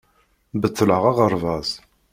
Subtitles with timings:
[0.61, 1.69] Beṭleɣ aɣerbaz.